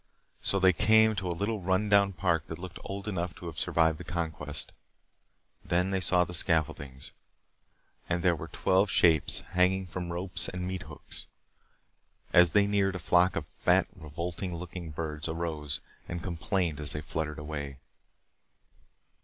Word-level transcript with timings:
So 0.41 0.59
they 0.59 0.73
came 0.73 1.13
to 1.15 1.27
a 1.27 1.29
little 1.37 1.61
run 1.61 1.87
down 1.87 2.13
park 2.13 2.47
that 2.47 2.57
looked 2.57 2.79
old 2.83 3.07
enough 3.07 3.35
to 3.35 3.45
have 3.45 3.59
survived 3.59 3.99
the 3.99 4.03
conquest. 4.03 4.73
Then 5.63 5.91
they 5.91 6.01
saw 6.01 6.23
the 6.23 6.33
scaffoldings. 6.33 7.11
And 8.09 8.23
there 8.23 8.35
were 8.35 8.47
twelve 8.47 8.89
shapes 8.89 9.41
hanging 9.51 9.85
from 9.85 10.11
ropes 10.11 10.49
and 10.49 10.65
meat 10.65 10.81
hooks. 10.89 11.27
As 12.33 12.53
they 12.53 12.65
neared, 12.65 12.95
a 12.95 12.97
flock 12.97 13.35
of 13.35 13.45
fat 13.53 13.85
revolting 13.95 14.55
looking 14.55 14.89
birds 14.89 15.29
arose 15.29 15.81
and 16.09 16.23
complained 16.23 16.79
as 16.79 16.93
they 16.93 17.01
fluttered 17.01 17.37
away. 17.37 17.77